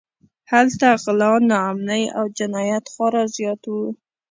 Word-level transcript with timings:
هلته 0.51 0.87
غلا، 1.03 1.31
ناامنۍ 1.49 2.03
او 2.17 2.25
جنایت 2.37 2.85
خورا 2.93 3.23
زیات 3.35 3.61
و. 3.71 3.75